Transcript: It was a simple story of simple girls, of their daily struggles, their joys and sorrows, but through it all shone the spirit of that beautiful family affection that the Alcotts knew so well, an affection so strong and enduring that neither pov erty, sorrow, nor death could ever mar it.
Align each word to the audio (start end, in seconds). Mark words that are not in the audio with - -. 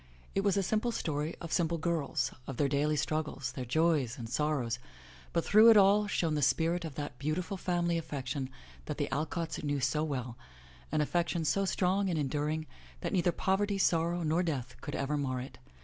It 0.33 0.41
was 0.43 0.57
a 0.57 0.63
simple 0.63 0.91
story 0.91 1.35
of 1.39 1.51
simple 1.53 1.77
girls, 1.77 2.31
of 2.47 2.57
their 2.57 2.67
daily 2.67 2.95
struggles, 2.95 3.51
their 3.51 3.65
joys 3.65 4.17
and 4.17 4.27
sorrows, 4.27 4.79
but 5.31 5.45
through 5.45 5.69
it 5.69 5.77
all 5.77 6.07
shone 6.07 6.33
the 6.33 6.41
spirit 6.41 6.83
of 6.83 6.95
that 6.95 7.19
beautiful 7.19 7.55
family 7.55 7.99
affection 7.99 8.49
that 8.85 8.97
the 8.97 9.09
Alcotts 9.13 9.61
knew 9.63 9.79
so 9.79 10.03
well, 10.03 10.39
an 10.91 11.01
affection 11.01 11.45
so 11.45 11.65
strong 11.65 12.09
and 12.09 12.17
enduring 12.17 12.65
that 13.01 13.13
neither 13.13 13.31
pov 13.31 13.59
erty, 13.59 13.79
sorrow, 13.79 14.23
nor 14.23 14.41
death 14.41 14.75
could 14.81 14.95
ever 14.95 15.17
mar 15.17 15.39
it. 15.39 15.59